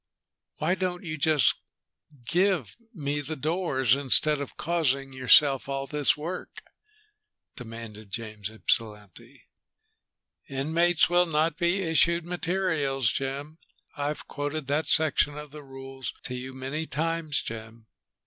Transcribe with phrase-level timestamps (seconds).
[0.55, 1.61] "Why don't you just
[2.25, 6.63] give me the doors, instead of causing yourself all this work?"
[7.55, 9.43] demanded James Ypsilanti.
[10.49, 13.59] "'Inmates will not be issued materials,' Jim.
[13.95, 17.85] I've quoted that section of the rules to you many times, Jim."